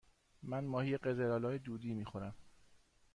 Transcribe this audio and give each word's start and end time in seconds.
من 0.43 0.63
ماهی 0.65 0.97
قزل 0.97 1.23
آلا 1.25 1.57
دودی 1.57 1.93
می 1.93 2.05
خورم. 2.05 2.35